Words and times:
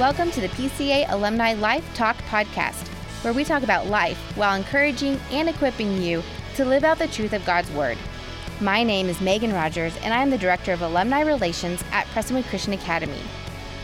Welcome 0.00 0.30
to 0.30 0.40
the 0.40 0.48
PCA 0.48 1.12
Alumni 1.12 1.52
Life 1.52 1.84
Talk 1.92 2.16
Podcast, 2.22 2.88
where 3.22 3.34
we 3.34 3.44
talk 3.44 3.62
about 3.62 3.88
life 3.88 4.16
while 4.34 4.56
encouraging 4.56 5.20
and 5.30 5.46
equipping 5.46 6.00
you 6.00 6.22
to 6.54 6.64
live 6.64 6.84
out 6.84 6.98
the 6.98 7.06
truth 7.06 7.34
of 7.34 7.44
God's 7.44 7.70
Word. 7.72 7.98
My 8.62 8.82
name 8.82 9.10
is 9.10 9.20
Megan 9.20 9.52
Rogers, 9.52 9.94
and 9.98 10.14
I 10.14 10.22
am 10.22 10.30
the 10.30 10.38
Director 10.38 10.72
of 10.72 10.80
Alumni 10.80 11.20
Relations 11.20 11.84
at 11.92 12.06
Prestonwood 12.06 12.48
Christian 12.48 12.72
Academy. 12.72 13.20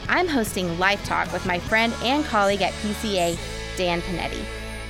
I'm 0.09 0.27
hosting 0.27 0.79
Life 0.79 1.05
Talk 1.05 1.31
with 1.35 1.45
my 1.45 1.59
friend 1.59 1.93
and 2.03 2.25
colleague 2.25 2.63
at 2.63 2.73
PCA, 2.73 3.39
Dan 3.77 4.01
Panetti. 4.01 4.43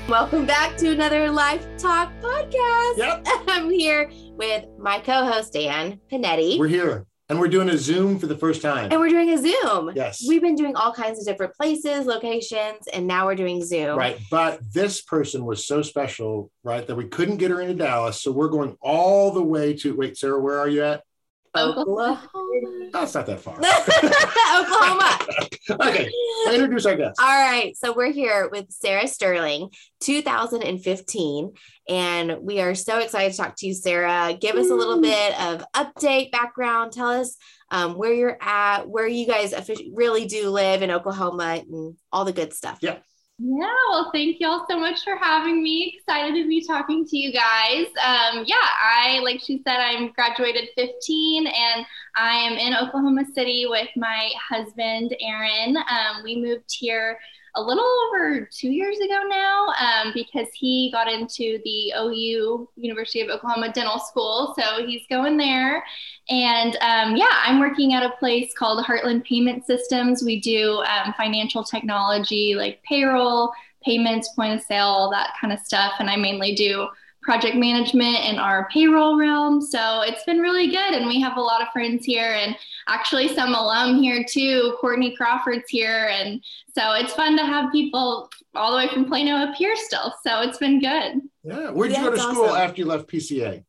Welcome 0.08 0.46
back 0.46 0.76
to 0.76 0.92
another 0.92 1.28
Life 1.32 1.66
Talk 1.76 2.12
podcast. 2.20 2.98
Yep. 2.98 3.26
I'm 3.48 3.68
here 3.68 4.12
with 4.36 4.66
my 4.78 5.00
co-host 5.00 5.54
Dan 5.54 5.98
Panetti. 6.08 6.56
We're 6.56 6.68
here 6.68 7.04
and 7.28 7.40
we're 7.40 7.48
doing 7.48 7.68
a 7.68 7.76
Zoom 7.76 8.18
for 8.18 8.26
the 8.26 8.36
first 8.36 8.62
time. 8.62 8.88
and 8.90 9.00
we're 9.00 9.08
doing 9.08 9.30
a 9.30 9.38
Zoom. 9.38 9.92
yes. 9.94 10.24
We've 10.28 10.42
been 10.42 10.54
doing 10.54 10.76
all 10.76 10.92
kinds 10.92 11.18
of 11.18 11.26
different 11.26 11.54
places, 11.54 12.06
locations, 12.06 12.86
and 12.92 13.06
now 13.06 13.26
we're 13.26 13.34
doing 13.34 13.64
Zoom. 13.64 13.98
right. 13.98 14.18
But 14.30 14.60
this 14.72 15.00
person 15.02 15.44
was 15.44 15.66
so 15.66 15.82
special, 15.82 16.50
right, 16.62 16.86
that 16.86 16.94
we 16.94 17.06
couldn't 17.08 17.38
get 17.38 17.50
her 17.50 17.60
into 17.60 17.74
Dallas. 17.74 18.22
So 18.22 18.30
we're 18.30 18.48
going 18.48 18.76
all 18.80 19.32
the 19.32 19.42
way 19.42 19.74
to 19.78 19.96
wait, 19.96 20.16
Sarah, 20.16 20.40
where 20.40 20.58
are 20.58 20.68
you 20.68 20.84
at? 20.84 21.02
Oklahoma. 21.58 22.22
It's 22.94 23.14
not 23.14 23.26
that 23.26 23.40
far. 23.40 23.54
Oklahoma. 24.58 25.18
okay. 25.88 26.10
Introduce 26.50 26.86
our 26.86 26.96
guest. 26.96 27.20
All 27.20 27.26
right. 27.26 27.76
So 27.76 27.92
we're 27.92 28.12
here 28.12 28.48
with 28.50 28.70
Sarah 28.70 29.06
Sterling, 29.06 29.70
2015. 30.00 31.52
And 31.88 32.38
we 32.40 32.60
are 32.60 32.74
so 32.74 32.98
excited 32.98 33.32
to 33.32 33.36
talk 33.36 33.54
to 33.58 33.66
you, 33.66 33.74
Sarah. 33.74 34.36
Give 34.40 34.56
us 34.56 34.70
a 34.70 34.74
little 34.74 35.00
bit 35.00 35.38
of 35.40 35.64
update, 35.74 36.32
background. 36.32 36.92
Tell 36.92 37.08
us 37.08 37.36
um, 37.70 37.94
where 37.94 38.12
you're 38.12 38.38
at, 38.40 38.88
where 38.88 39.06
you 39.06 39.26
guys 39.26 39.52
really 39.92 40.26
do 40.26 40.48
live 40.48 40.82
in 40.82 40.90
Oklahoma, 40.90 41.62
and 41.68 41.96
all 42.12 42.24
the 42.24 42.32
good 42.32 42.54
stuff. 42.54 42.78
Yeah. 42.80 42.98
Yeah, 43.38 43.70
well, 43.90 44.10
thank 44.14 44.40
y'all 44.40 44.64
so 44.68 44.78
much 44.78 45.04
for 45.04 45.14
having 45.16 45.62
me. 45.62 45.94
Excited 45.98 46.34
to 46.40 46.48
be 46.48 46.64
talking 46.66 47.04
to 47.04 47.16
you 47.18 47.34
guys. 47.34 47.86
Um, 48.02 48.44
yeah, 48.46 48.56
I, 48.82 49.20
like 49.22 49.40
she 49.42 49.60
said, 49.62 49.76
I'm 49.76 50.10
graduated 50.12 50.70
15 50.74 51.46
and 51.46 51.84
I 52.16 52.34
am 52.34 52.54
in 52.54 52.74
Oklahoma 52.74 53.24
City 53.34 53.66
with 53.68 53.88
my 53.94 54.30
husband, 54.48 55.14
Aaron. 55.20 55.76
Um, 55.76 56.22
we 56.24 56.40
moved 56.40 56.64
here 56.78 57.18
a 57.56 57.62
little 57.62 57.84
over 58.06 58.48
two 58.52 58.68
years 58.68 58.98
ago 59.00 59.22
now 59.28 59.72
um, 59.80 60.12
because 60.14 60.46
he 60.54 60.90
got 60.92 61.10
into 61.10 61.58
the 61.64 61.92
OU, 61.98 62.68
University 62.76 63.22
of 63.22 63.30
Oklahoma 63.30 63.72
Dental 63.72 63.98
School. 63.98 64.54
So 64.58 64.86
he's 64.86 65.02
going 65.08 65.36
there. 65.36 65.82
And 66.28 66.76
um, 66.76 67.16
yeah, 67.16 67.40
I'm 67.44 67.58
working 67.58 67.94
at 67.94 68.02
a 68.02 68.14
place 68.18 68.52
called 68.56 68.84
Heartland 68.84 69.24
Payment 69.24 69.64
Systems. 69.66 70.22
We 70.22 70.40
do 70.40 70.82
um, 70.82 71.14
financial 71.16 71.64
technology 71.64 72.54
like 72.54 72.82
payroll, 72.82 73.52
payments, 73.82 74.28
point 74.34 74.54
of 74.54 74.60
sale, 74.60 74.86
all 74.86 75.10
that 75.10 75.34
kind 75.40 75.52
of 75.52 75.58
stuff. 75.60 75.94
And 75.98 76.10
I 76.10 76.16
mainly 76.16 76.54
do 76.54 76.88
project 77.26 77.56
management 77.56 78.24
in 78.24 78.38
our 78.38 78.68
payroll 78.72 79.18
realm. 79.18 79.60
So 79.60 80.02
it's 80.02 80.22
been 80.22 80.38
really 80.38 80.68
good. 80.68 80.94
And 80.94 81.08
we 81.08 81.20
have 81.20 81.36
a 81.36 81.40
lot 81.40 81.60
of 81.60 81.68
friends 81.72 82.04
here 82.04 82.32
and 82.32 82.56
actually 82.86 83.26
some 83.34 83.52
alum 83.52 84.00
here 84.00 84.24
too. 84.24 84.76
Courtney 84.80 85.14
Crawford's 85.16 85.68
here. 85.68 86.08
And 86.12 86.40
so 86.72 86.92
it's 86.92 87.12
fun 87.12 87.36
to 87.36 87.44
have 87.44 87.72
people 87.72 88.30
all 88.54 88.70
the 88.70 88.76
way 88.76 88.88
from 88.94 89.06
Plano 89.06 89.34
up 89.34 89.56
here 89.56 89.74
still. 89.74 90.14
So 90.24 90.40
it's 90.42 90.58
been 90.58 90.78
good. 90.80 91.20
Yeah. 91.42 91.70
Where'd 91.70 91.90
you 91.90 91.96
Yeah, 91.96 92.04
go 92.04 92.10
to 92.12 92.18
school 92.18 92.44
awesome. 92.44 92.56
after 92.56 92.80
you 92.82 92.86
left 92.86 93.08
PCA? 93.08 93.64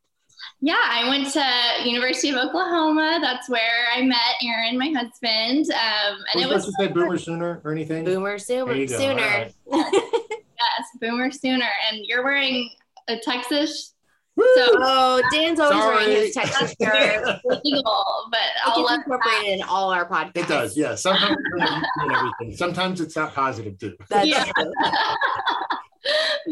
Yeah, 0.60 0.76
I 0.80 1.08
went 1.08 1.32
to 1.32 1.88
University 1.88 2.30
of 2.30 2.36
Oklahoma. 2.36 3.18
That's 3.20 3.48
where 3.48 3.86
I 3.92 4.02
met 4.02 4.18
Aaron, 4.44 4.78
my 4.78 4.90
husband. 4.90 5.66
Um, 5.72 6.18
and 6.32 6.42
it 6.42 6.48
was 6.48 6.64
was 6.64 6.66
to 6.66 6.72
say 6.78 6.86
Boomer 6.86 7.18
Sooner 7.18 7.60
or 7.64 7.72
anything? 7.72 8.04
Boomer 8.04 8.38
sooner. 8.38 8.72
you 8.72 8.86
sooner. 8.86 9.20
All 9.20 9.28
right. 9.28 9.54
yes, 9.72 10.86
Boomer 11.00 11.32
Sooner. 11.32 11.68
And 11.90 12.04
you're 12.04 12.22
wearing 12.22 12.70
a 13.08 13.16
Texas, 13.18 13.94
Woo! 14.36 14.44
so 14.54 14.66
oh, 14.76 15.22
Dan's 15.32 15.58
always 15.58 15.78
wearing 15.78 16.10
his 16.10 16.34
Texas 16.34 16.74
shirt. 16.82 17.24
legal, 17.64 18.04
but 18.30 18.38
It 18.38 18.66
I'll 18.66 18.76
gets 18.76 18.90
let 18.90 18.98
incorporated 19.00 19.48
in 19.58 19.62
all 19.62 19.90
our 19.90 20.08
podcasts. 20.08 20.36
It 20.36 20.48
does, 20.48 20.76
yeah. 20.76 20.94
Sometimes 20.94 21.36
we 21.54 21.60
have 21.60 21.82
and 21.96 22.12
everything. 22.12 22.56
Sometimes 22.56 23.00
it's 23.00 23.16
not 23.16 23.34
positive 23.34 23.76
too. 23.78 23.96
That's 24.08 24.28
Yeah. 24.28 24.44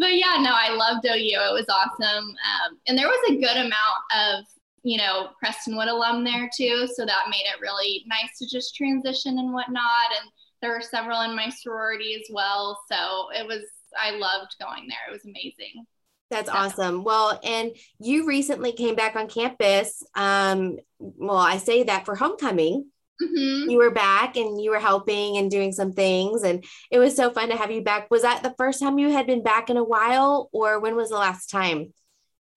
but 0.00 0.14
yeah, 0.16 0.36
no, 0.40 0.50
I 0.52 0.70
loved 0.74 1.06
OU. 1.06 1.14
It 1.14 1.52
was 1.52 1.66
awesome. 1.68 2.24
Um, 2.24 2.78
and 2.88 2.98
there 2.98 3.06
was 3.06 3.30
a 3.30 3.36
good 3.36 3.56
amount 3.56 4.02
of, 4.14 4.44
you 4.82 4.98
know, 4.98 5.28
Prestonwood 5.42 5.88
alum 5.88 6.24
there 6.24 6.50
too. 6.54 6.88
So 6.92 7.06
that 7.06 7.28
made 7.30 7.44
it 7.46 7.60
really 7.60 8.04
nice 8.08 8.36
to 8.38 8.48
just 8.48 8.74
transition 8.74 9.38
and 9.38 9.52
whatnot. 9.52 10.10
And 10.20 10.30
there 10.60 10.72
were 10.72 10.80
several 10.80 11.22
in 11.22 11.36
my 11.36 11.50
sorority 11.50 12.14
as 12.14 12.28
well. 12.32 12.80
So 12.90 13.28
it 13.32 13.46
was, 13.46 13.62
I 14.00 14.10
loved 14.10 14.56
going 14.60 14.88
there. 14.88 14.98
It 15.08 15.12
was 15.12 15.24
amazing. 15.24 15.86
That's 16.31 16.48
awesome. 16.48 17.04
Well, 17.04 17.38
and 17.44 17.70
you 18.00 18.26
recently 18.26 18.72
came 18.72 18.97
back 18.97 19.14
on 19.14 19.28
campus. 19.28 20.03
Um, 20.14 20.76
well, 20.98 21.37
I 21.37 21.59
say 21.59 21.84
that 21.84 22.04
for 22.04 22.16
homecoming. 22.16 22.87
hmm 23.20 23.69
You 23.69 23.78
were 23.78 23.91
back 23.92 24.36
and 24.36 24.60
you 24.62 24.70
were 24.70 24.81
helping 24.81 25.38
and 25.38 25.50
doing 25.50 25.72
some 25.72 25.92
things, 25.92 26.42
and 26.44 26.65
it 26.91 26.98
was 26.98 27.16
so 27.16 27.31
fun 27.31 27.50
to 27.50 27.56
have 27.56 27.70
you 27.72 27.82
back. 27.82 28.10
Was 28.10 28.22
that 28.22 28.42
the 28.42 28.54
first 28.59 28.81
time 28.81 28.98
you 28.98 29.10
had 29.10 29.26
been 29.26 29.42
back 29.42 29.70
in 29.70 29.76
a 29.76 29.84
while, 29.84 30.50
or 30.53 30.81
when 30.81 30.97
was 30.97 31.10
the 31.10 31.16
last 31.19 31.50
time? 31.50 31.92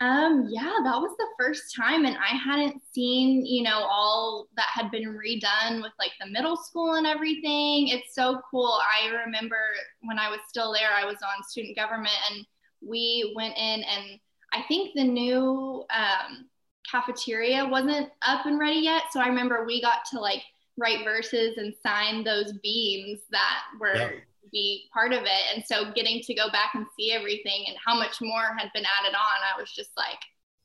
Um, 0.02 0.48
yeah, 0.50 0.76
that 0.84 0.96
was 1.02 1.14
the 1.18 1.28
first 1.38 1.76
time, 1.76 2.06
and 2.06 2.16
I 2.18 2.34
hadn't 2.34 2.82
seen, 2.94 3.46
you 3.46 3.64
know, 3.64 3.80
all 3.84 4.48
that 4.56 4.68
had 4.74 4.92
been 4.92 5.04
redone 5.04 5.82
with 5.82 5.92
like 6.00 6.14
the 6.22 6.28
middle 6.28 6.56
school 6.56 6.94
and 6.94 7.06
everything. 7.06 7.90
It's 7.90 8.16
so 8.16 8.40
cool. 8.50 8.80
I 9.04 9.08
remember 9.10 9.58
when 10.02 10.18
I 10.18 10.30
was 10.30 10.40
still 10.48 10.72
there, 10.72 10.90
I 10.96 11.04
was 11.04 11.18
on 11.22 11.44
student 11.44 11.76
government, 11.76 12.16
and 12.32 12.46
we 12.82 13.34
went 13.36 13.58
in, 13.58 13.84
and 13.84 14.20
I 14.54 14.64
think 14.68 14.92
the 14.96 15.04
new 15.04 15.86
um, 15.96 16.46
cafeteria 16.90 17.66
wasn't 17.68 18.10
up 18.22 18.46
and 18.46 18.60
ready 18.60 18.80
yet. 18.80 19.04
So 19.12 19.20
I 19.20 19.28
remember 19.28 19.66
we 19.66 19.82
got 19.82 20.06
to 20.12 20.20
like 20.20 20.42
write 20.78 21.04
verses 21.04 21.58
and 21.58 21.74
sign 21.86 22.24
those 22.24 22.54
beams 22.64 23.20
that 23.32 23.64
were 23.80 23.96
Yeah. 23.96 24.12
be 24.52 24.90
part 24.94 25.14
of 25.14 25.24
it. 25.24 25.42
And 25.54 25.64
so 25.66 25.92
getting 25.94 26.22
to 26.22 26.34
go 26.34 26.50
back 26.50 26.72
and 26.74 26.86
see 26.98 27.12
everything 27.12 27.66
and 27.68 27.78
how 27.86 27.96
much 27.96 28.22
more 28.22 28.56
had 28.58 28.72
been 28.74 28.86
added 28.86 29.14
on, 29.14 29.56
I 29.56 29.60
was 29.60 29.72
just 29.72 29.92
like, 29.98 30.20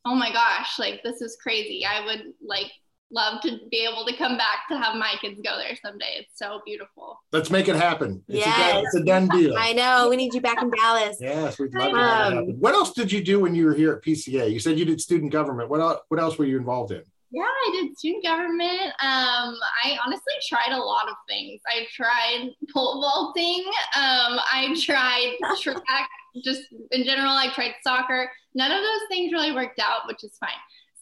oh 0.07 0.15
my 0.15 0.33
gosh, 0.33 0.79
like 0.79 1.03
this 1.03 1.21
is 1.21 1.37
crazy. 1.43 1.85
I 1.85 2.05
would 2.05 2.33
like 2.47 2.71
love 3.15 3.41
to 3.43 3.59
be 3.71 3.87
able 3.91 4.05
to 4.05 4.17
come 4.17 4.37
back 4.37 4.67
to 4.71 4.77
have 4.77 4.97
my 4.97 5.15
kids 5.21 5.41
go 5.45 5.57
there 5.57 5.77
someday. 5.85 6.17
It's 6.19 6.37
so 6.37 6.61
beautiful. 6.67 7.19
Let's 7.33 7.49
make 7.51 7.69
it 7.69 7.77
happen. 7.77 8.23
It's, 8.29 8.37
a, 8.45 8.49
Yes. 8.49 8.73
done, 8.73 8.85
it's 8.85 8.95
a 8.97 9.05
done 9.05 9.29
deal. 9.29 9.55
I 9.57 9.73
know 9.73 10.09
we 10.11 10.17
need 10.17 10.35
you 10.35 10.41
back 10.41 10.61
in 10.61 10.71
Dallas. 10.71 11.17
Yes, 11.21 11.59
we'd 11.59 11.73
love 11.75 11.91
to 11.93 11.97
Um, 11.97 12.03
have 12.03 12.33
it 12.33 12.37
happen. 12.37 12.57
What 12.59 12.75
else 12.75 12.93
did 12.93 13.13
you 13.13 13.23
do 13.23 13.41
when 13.41 13.55
you 13.55 13.67
were 13.67 13.75
here 13.75 13.93
at 13.93 14.03
PCA? 14.03 14.51
You 14.53 14.59
said 14.59 14.79
you 14.79 14.85
did 14.85 15.01
student 15.01 15.33
government. 15.33 15.71
What 15.71 15.81
else, 15.81 16.01
what 16.09 16.21
else 16.21 16.37
were 16.39 16.45
you 16.45 16.57
involved 16.59 16.91
in? 16.93 17.03
Yeah, 17.31 17.43
I 17.43 17.71
did 17.83 17.99
student 17.99 18.25
government. 18.25 18.81
Um, 19.03 19.57
I 19.85 19.99
honestly 20.07 20.35
tried 20.49 20.71
a 20.73 20.79
lot 20.79 21.09
of 21.09 21.15
things. 21.29 21.61
I 21.67 21.85
tried 21.93 22.51
pole 22.73 23.01
vaulting. 23.01 23.65
Um, 23.97 24.39
I 24.53 24.77
tried 24.81 25.37
track. 25.61 26.09
Just 26.45 26.63
in 26.93 27.05
general, 27.05 27.31
I 27.33 27.49
tried 27.53 27.75
soccer. 27.83 28.31
None 28.55 28.71
of 28.71 28.79
those 28.79 29.09
things 29.09 29.33
really 29.33 29.53
worked 29.53 29.81
out, 29.81 30.07
which 30.07 30.23
is 30.25 30.37
fine. 30.39 30.51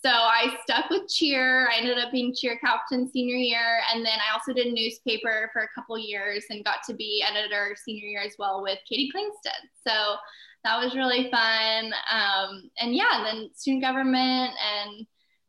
So 0.05 0.11
I 0.11 0.57
stuck 0.65 0.91
with 0.91 1.09
cheer. 1.09 1.69
I 1.69 1.79
ended 1.79 1.99
up 1.99 2.11
being 2.11 2.35
cheer 2.35 2.59
captain 2.59 3.09
senior 3.09 3.37
year, 3.37 3.81
and 3.93 4.05
then 4.05 4.19
I 4.19 4.35
also 4.35 4.53
did 4.53 4.73
newspaper 4.73 5.49
for 5.53 5.63
a 5.63 5.69
couple 5.75 5.97
years 5.97 6.45
and 6.51 6.65
got 6.65 6.79
to 6.89 6.95
be 6.95 7.25
editor 7.29 7.77
senior 7.85 8.09
year 8.09 8.23
as 8.23 8.35
well 8.37 8.63
with 8.63 8.81
Katie 8.89 9.13
Klingstead. 9.15 9.69
So 9.87 10.17
that 10.65 10.83
was 10.83 10.97
really 10.97 11.31
fun. 11.31 11.93
Um, 12.11 12.71
and 12.79 12.95
yeah, 12.95 13.23
then 13.25 13.51
student 13.55 13.83
government 13.83 14.53
and 14.61 15.07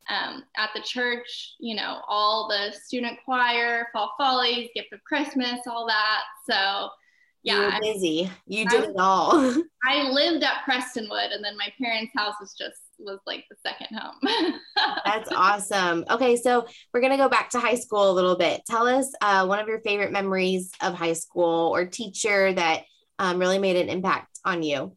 um, 0.09 0.43
at 0.57 0.69
the 0.75 0.81
church, 0.81 1.55
you 1.59 1.75
know, 1.75 2.01
all 2.07 2.47
the 2.47 2.77
student 2.77 3.17
choir, 3.25 3.87
fall 3.93 4.13
follies, 4.17 4.69
gift 4.75 4.93
of 4.93 5.03
Christmas, 5.03 5.61
all 5.65 5.87
that. 5.87 6.21
So, 6.49 6.89
yeah, 7.41 7.75
You 7.75 7.93
busy. 7.93 8.31
You 8.45 8.65
I 8.67 8.69
did 8.69 8.83
it 8.89 8.95
all. 8.97 9.33
I 9.85 10.09
lived 10.09 10.43
at 10.43 10.63
Prestonwood, 10.67 11.33
and 11.33 11.43
then 11.43 11.57
my 11.57 11.71
parents' 11.81 12.13
house 12.15 12.35
was 12.39 12.53
just 12.53 12.77
was 12.99 13.19
like 13.25 13.45
the 13.49 13.57
second 13.65 13.97
home. 13.97 14.59
That's 15.05 15.29
awesome. 15.31 16.05
Okay, 16.09 16.35
so 16.35 16.65
we're 16.93 17.01
gonna 17.01 17.17
go 17.17 17.29
back 17.29 17.49
to 17.51 17.59
high 17.59 17.75
school 17.75 18.11
a 18.11 18.13
little 18.13 18.37
bit. 18.37 18.61
Tell 18.69 18.87
us 18.87 19.11
uh, 19.21 19.45
one 19.45 19.59
of 19.59 19.67
your 19.67 19.81
favorite 19.81 20.11
memories 20.11 20.71
of 20.81 20.93
high 20.93 21.13
school 21.13 21.75
or 21.75 21.85
teacher 21.85 22.53
that 22.53 22.83
um, 23.19 23.39
really 23.39 23.59
made 23.59 23.75
an 23.75 23.89
impact 23.89 24.39
on 24.45 24.63
you. 24.63 24.95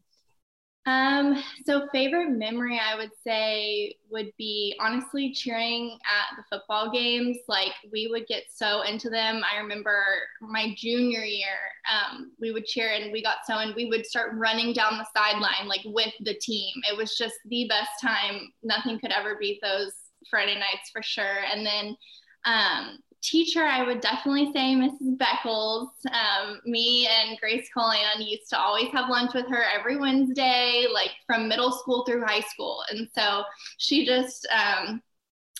Um, 0.87 1.43
so 1.65 1.89
favorite 1.91 2.29
memory 2.29 2.79
I 2.79 2.95
would 2.95 3.11
say 3.21 3.97
would 4.09 4.31
be 4.37 4.73
honestly 4.79 5.33
cheering 5.33 5.99
at 6.05 6.37
the 6.37 6.43
football 6.49 6.89
games. 6.89 7.37
Like 7.49 7.73
we 7.91 8.07
would 8.09 8.25
get 8.25 8.43
so 8.49 8.83
into 8.83 9.09
them. 9.09 9.41
I 9.43 9.59
remember 9.59 10.01
my 10.39 10.73
junior 10.77 11.25
year, 11.25 11.57
um, 11.91 12.31
we 12.39 12.51
would 12.53 12.63
cheer 12.63 12.93
and 12.93 13.11
we 13.11 13.21
got 13.21 13.39
so 13.45 13.57
and 13.57 13.75
we 13.75 13.87
would 13.87 14.05
start 14.05 14.31
running 14.35 14.71
down 14.71 14.97
the 14.97 15.05
sideline 15.13 15.67
like 15.67 15.81
with 15.83 16.13
the 16.21 16.35
team. 16.35 16.71
It 16.89 16.95
was 16.95 17.17
just 17.17 17.35
the 17.49 17.67
best 17.67 17.91
time. 18.01 18.49
Nothing 18.63 18.97
could 18.97 19.11
ever 19.11 19.35
beat 19.37 19.59
those 19.61 19.91
Friday 20.29 20.55
nights 20.55 20.89
for 20.93 21.03
sure. 21.03 21.43
And 21.53 21.65
then 21.65 21.97
um, 22.45 22.99
teacher, 23.21 23.63
I 23.63 23.83
would 23.83 24.01
definitely 24.01 24.51
say 24.53 24.75
Mrs. 24.75 25.17
Beckles. 25.17 25.89
Um, 26.07 26.59
me 26.65 27.07
and 27.07 27.37
Grace 27.39 27.69
Colan 27.73 28.21
used 28.21 28.49
to 28.49 28.59
always 28.59 28.89
have 28.91 29.09
lunch 29.09 29.33
with 29.33 29.47
her 29.49 29.63
every 29.63 29.97
Wednesday, 29.97 30.85
like 30.93 31.11
from 31.25 31.47
middle 31.47 31.71
school 31.71 32.05
through 32.05 32.25
high 32.25 32.41
school. 32.41 32.83
And 32.89 33.07
so 33.15 33.43
she 33.77 34.05
just 34.05 34.47
um, 34.51 35.01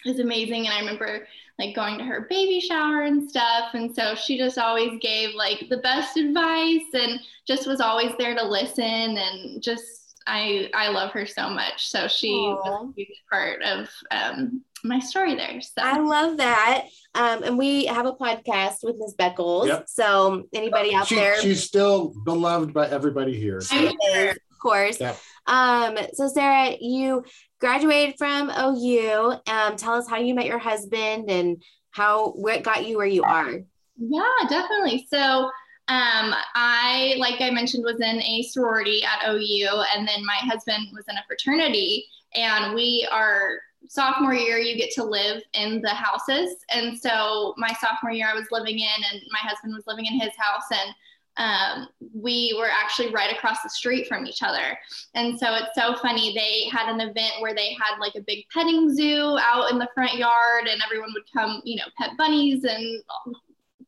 is 0.06 0.19
amazing. 0.19 0.65
And 0.68 0.74
I 0.74 0.80
remember 0.80 1.27
like 1.59 1.75
going 1.75 1.98
to 1.98 2.04
her 2.04 2.27
baby 2.30 2.59
shower 2.59 3.04
and 3.04 3.30
stuff. 3.30 3.74
And 3.74 3.94
so 3.95 4.15
she 4.15 4.38
just 4.38 4.57
always 4.57 5.00
gave 5.01 5.33
like 5.36 5.68
the 5.69 5.77
best 5.77 6.18
advice 6.18 6.86
and 6.94 7.19
just 7.48 7.68
was 7.68 7.81
always 7.81 8.12
there 8.18 8.36
to 8.36 8.45
listen 8.45 8.83
and 8.83 9.62
just 9.62 10.07
I 10.27 10.69
I 10.74 10.89
love 10.89 11.12
her 11.12 11.25
so 11.25 11.50
much. 11.50 11.89
So 11.89 12.07
she 12.07 12.30
Aww. 12.31 12.56
was 12.56 12.89
a 12.89 12.94
huge 12.95 13.24
part 13.31 13.63
of 13.63 13.89
um, 14.12 14.62
my 14.83 15.00
story 15.00 15.35
there. 15.35 15.59
So 15.62 15.81
I 15.81 16.00
love 16.00 16.38
that. 16.38 16.88
Um, 17.15 17.44
and 17.44 17.57
we 17.57 17.85
have 17.85 18.06
a 18.06 18.13
podcast 18.13 18.77
with 18.83 18.97
Ms. 18.97 19.15
Beckles. 19.18 19.68
Yep. 19.68 19.85
So 19.88 20.44
anybody 20.53 20.94
out 20.94 21.07
she, 21.07 21.15
there, 21.15 21.41
she's 21.41 21.63
still 21.63 22.13
beloved 22.24 22.74
by 22.74 22.88
everybody 22.88 23.38
here. 23.38 23.62
So. 23.62 23.75
Sure. 23.75 24.29
Of 24.29 24.62
course. 24.62 25.00
Yep. 25.00 25.18
Um, 25.45 25.97
so 26.13 26.27
Sarah, 26.27 26.75
you 26.79 27.24
graduated 27.59 28.15
from 28.18 28.50
OU. 28.50 29.35
Um, 29.47 29.75
tell 29.75 29.94
us 29.94 30.09
how 30.09 30.18
you 30.18 30.33
met 30.35 30.45
your 30.45 30.59
husband 30.59 31.30
and 31.30 31.62
how 31.91 32.31
what 32.31 32.63
got 32.63 32.85
you 32.88 32.97
where 32.97 33.07
you 33.07 33.23
are. 33.23 33.59
Yeah, 33.97 34.33
definitely. 34.50 35.07
So 35.12 35.50
um, 35.89 36.33
I, 36.53 37.15
like 37.18 37.39
I 37.39 37.50
mentioned, 37.50 37.83
was 37.83 38.00
in 38.01 38.21
a 38.21 38.44
sorority 38.44 39.03
at 39.03 39.30
OU, 39.30 39.83
and 39.95 40.07
then 40.07 40.25
my 40.25 40.35
husband 40.35 40.88
was 40.94 41.06
in 41.07 41.15
a 41.15 41.23
fraternity, 41.27 42.06
and 42.35 42.75
we 42.75 43.07
are 43.12 43.59
sophomore 43.89 44.34
year 44.34 44.57
you 44.57 44.78
get 44.78 44.92
to 44.92 45.04
live 45.04 45.42
in 45.54 45.81
the 45.81 45.89
houses 45.89 46.56
and 46.69 46.98
so 46.98 47.54
my 47.57 47.72
sophomore 47.80 48.12
year 48.12 48.28
i 48.28 48.34
was 48.34 48.48
living 48.51 48.80
in 48.80 49.04
and 49.12 49.22
my 49.31 49.39
husband 49.39 49.74
was 49.74 49.88
living 49.88 50.06
in 50.06 50.19
his 50.19 50.31
house 50.38 50.66
and 50.72 50.94
um, 51.38 51.88
we 52.13 52.56
were 52.57 52.69
actually 52.69 53.12
right 53.12 53.31
across 53.31 53.62
the 53.62 53.69
street 53.69 54.07
from 54.07 54.25
each 54.25 54.42
other. 54.42 54.78
And 55.13 55.39
so 55.39 55.54
it's 55.54 55.75
so 55.75 55.95
funny. 56.01 56.34
They 56.34 56.68
had 56.75 56.89
an 56.92 57.00
event 57.00 57.34
where 57.39 57.54
they 57.54 57.74
had 57.74 58.00
like 58.00 58.16
a 58.16 58.22
big 58.22 58.45
petting 58.51 58.94
zoo 58.94 59.38
out 59.39 59.72
in 59.72 59.78
the 59.78 59.88
front 59.94 60.16
yard, 60.16 60.68
and 60.68 60.81
everyone 60.83 61.13
would 61.13 61.31
come, 61.31 61.62
you 61.63 61.78
know, 61.78 61.86
pet 61.98 62.12
bunnies 62.18 62.63
and 62.63 63.04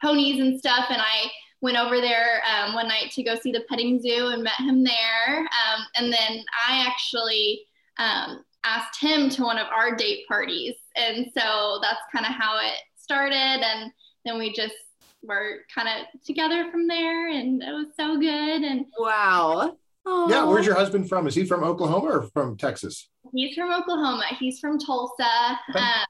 ponies 0.01 0.39
and 0.39 0.59
stuff. 0.59 0.85
And 0.89 1.01
I 1.01 1.29
went 1.61 1.77
over 1.77 1.99
there 1.99 2.41
um, 2.45 2.73
one 2.73 2.87
night 2.87 3.11
to 3.11 3.23
go 3.23 3.35
see 3.35 3.51
the 3.51 3.65
petting 3.67 3.99
zoo 4.01 4.27
and 4.27 4.43
met 4.43 4.59
him 4.59 4.83
there. 4.83 5.39
Um, 5.39 5.85
and 5.95 6.13
then 6.13 6.43
I 6.67 6.85
actually 6.87 7.65
um, 7.97 8.43
asked 8.63 9.01
him 9.01 9.29
to 9.29 9.43
one 9.43 9.57
of 9.57 9.67
our 9.67 9.95
date 9.95 10.27
parties. 10.27 10.75
And 10.95 11.27
so 11.37 11.79
that's 11.81 12.01
kind 12.13 12.25
of 12.25 12.33
how 12.33 12.57
it 12.59 12.75
started. 12.97 13.33
And 13.35 13.91
then 14.25 14.37
we 14.37 14.53
just 14.53 14.75
were 15.23 15.59
kind 15.73 15.87
of 15.87 16.21
together 16.25 16.69
from 16.71 16.87
there 16.87 17.29
and 17.29 17.61
it 17.61 17.71
was 17.71 17.87
so 17.97 18.17
good. 18.19 18.61
And 18.63 18.85
wow. 18.97 19.77
Aww. 20.07 20.29
yeah 20.29 20.45
where's 20.45 20.65
your 20.65 20.75
husband 20.75 21.09
from? 21.09 21.27
Is 21.27 21.35
he 21.35 21.45
from 21.45 21.63
oklahoma 21.63 22.07
or 22.07 22.21
from 22.33 22.55
texas? 22.57 23.09
He's 23.33 23.55
from 23.55 23.71
oklahoma. 23.71 24.23
He's 24.39 24.59
from 24.59 24.79
tulsa. 24.79 25.59
Okay. 25.69 25.79
um, 25.79 26.05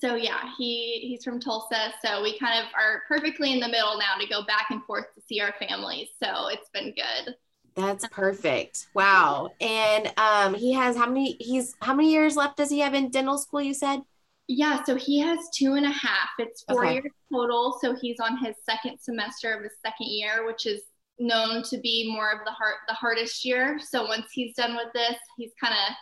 so 0.00 0.14
yeah 0.14 0.50
he 0.56 1.00
he's 1.08 1.24
from 1.24 1.40
tulsa. 1.40 1.92
So 2.04 2.22
we 2.22 2.38
kind 2.38 2.60
of 2.60 2.66
are 2.74 3.02
perfectly 3.08 3.52
in 3.52 3.58
the 3.58 3.68
middle 3.68 3.98
now 3.98 4.16
to 4.20 4.28
go 4.28 4.44
back 4.44 4.66
and 4.70 4.82
forth 4.84 5.06
to 5.14 5.20
see 5.20 5.40
our 5.40 5.54
families. 5.58 6.08
So 6.22 6.48
it's 6.48 6.70
been 6.72 6.94
good 6.94 7.34
that's 7.74 8.06
perfect 8.08 8.86
wow 8.94 9.50
and 9.60 10.12
um 10.16 10.54
he 10.54 10.72
has 10.72 10.96
how 10.96 11.06
many 11.08 11.36
he's 11.40 11.74
how 11.80 11.94
many 11.94 12.12
years 12.12 12.36
left 12.36 12.56
does 12.56 12.70
he 12.70 12.78
have 12.78 12.94
in 12.94 13.10
dental 13.10 13.36
school 13.36 13.60
you 13.60 13.74
said 13.74 14.00
yeah, 14.46 14.82
so 14.84 14.94
he 14.94 15.20
has 15.20 15.38
two 15.54 15.74
and 15.74 15.86
a 15.86 15.90
half. 15.90 16.28
It's 16.38 16.64
four 16.68 16.84
okay. 16.84 16.94
years 16.94 17.12
total. 17.32 17.78
So 17.80 17.94
he's 17.94 18.20
on 18.20 18.36
his 18.44 18.56
second 18.62 18.98
semester 19.00 19.54
of 19.54 19.62
his 19.62 19.72
second 19.80 20.08
year, 20.08 20.46
which 20.46 20.66
is 20.66 20.82
known 21.18 21.62
to 21.62 21.78
be 21.78 22.12
more 22.14 22.30
of 22.30 22.40
the 22.44 22.50
hard 22.50 22.74
the 22.86 22.94
hardest 22.94 23.44
year. 23.44 23.78
So 23.80 24.04
once 24.06 24.26
he's 24.32 24.54
done 24.54 24.76
with 24.76 24.92
this, 24.92 25.16
he's 25.38 25.52
kind 25.58 25.72
of 25.72 25.94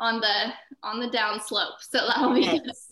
on 0.00 0.20
the 0.20 0.52
on 0.82 0.98
the 0.98 1.10
down 1.10 1.40
slope. 1.40 1.74
So 1.80 2.06
that'll 2.08 2.34
be 2.34 2.40
yes. 2.40 2.85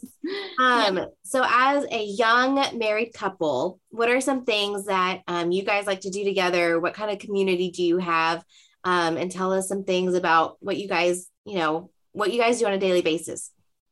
Um 0.59 1.07
so 1.23 1.45
as 1.47 1.85
a 1.91 2.05
young 2.05 2.79
married 2.79 3.13
couple, 3.13 3.81
what 3.91 4.09
are 4.09 4.21
some 4.21 4.45
things 4.45 4.87
that 4.87 5.23
um, 5.27 5.53
you 5.53 5.63
guys 5.63 5.87
like 5.87 6.01
to 6.01 6.11
do 6.11 6.25
together? 6.25 6.81
What 6.81 6.95
kind 6.95 7.11
of 7.11 7.19
community 7.19 7.71
do 7.71 7.83
you 7.83 7.99
have? 7.99 8.45
Um, 8.85 9.17
and 9.17 9.31
tell 9.31 9.53
us 9.53 9.69
some 9.69 9.85
things 9.85 10.15
about 10.15 10.57
what 10.61 10.77
you 10.77 10.87
guys, 10.87 11.29
you 11.45 11.59
know, 11.59 11.91
what 12.13 12.33
you 12.33 12.41
guys 12.41 12.59
do 12.59 12.67
on 12.67 12.73
a 12.73 12.79
daily 12.79 13.03
basis. 13.03 13.51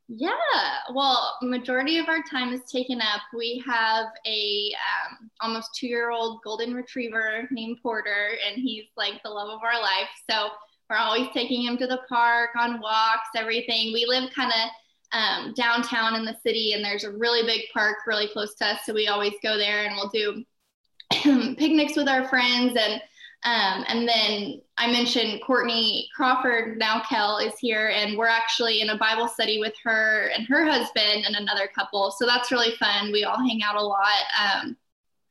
Yeah, 0.08 0.32
well, 0.94 1.38
majority 1.42 1.96
of 1.96 2.08
our 2.08 2.22
time 2.30 2.52
is 2.52 2.60
taken 2.70 3.00
up. 3.00 3.22
We 3.34 3.62
have 3.66 4.06
a 4.26 4.70
um, 4.74 5.30
almost 5.40 5.70
two-year-old 5.74 6.42
golden 6.44 6.74
retriever 6.74 7.48
named 7.50 7.78
Porter, 7.82 8.32
and 8.46 8.60
he's 8.60 8.84
like 8.96 9.22
the 9.22 9.30
love 9.30 9.48
of 9.48 9.62
our 9.62 9.80
life. 9.80 10.10
So 10.30 10.48
we're 10.90 10.96
always 10.96 11.28
taking 11.32 11.62
him 11.62 11.78
to 11.78 11.86
the 11.86 12.00
park 12.08 12.50
on 12.58 12.80
walks, 12.80 13.30
everything. 13.34 13.92
We 13.94 14.04
live 14.06 14.30
kind 14.34 14.50
of 14.50 14.70
um, 15.12 15.52
downtown 15.54 16.14
in 16.14 16.24
the 16.24 16.36
city, 16.42 16.72
and 16.72 16.84
there's 16.84 17.04
a 17.04 17.12
really 17.12 17.46
big 17.46 17.62
park 17.72 17.98
really 18.06 18.28
close 18.28 18.54
to 18.56 18.66
us. 18.66 18.80
So 18.84 18.94
we 18.94 19.08
always 19.08 19.34
go 19.42 19.56
there, 19.56 19.84
and 19.84 19.94
we'll 19.96 20.08
do 20.08 20.44
picnics 21.56 21.96
with 21.96 22.08
our 22.08 22.28
friends 22.28 22.76
and 22.78 23.02
um, 23.44 23.84
and 23.88 24.08
then 24.08 24.60
I 24.78 24.90
mentioned 24.90 25.42
Courtney 25.44 26.08
Crawford, 26.14 26.78
now 26.78 27.02
Kel, 27.08 27.38
is 27.38 27.58
here, 27.58 27.88
and 27.88 28.16
we're 28.16 28.28
actually 28.28 28.82
in 28.82 28.90
a 28.90 28.98
Bible 28.98 29.26
study 29.26 29.58
with 29.58 29.74
her 29.82 30.28
and 30.28 30.46
her 30.46 30.64
husband 30.64 31.24
and 31.26 31.34
another 31.34 31.68
couple. 31.74 32.12
So 32.12 32.24
that's 32.24 32.52
really 32.52 32.76
fun. 32.76 33.10
We 33.10 33.24
all 33.24 33.38
hang 33.38 33.60
out 33.64 33.74
a 33.74 33.82
lot. 33.82 34.22
Um, 34.40 34.76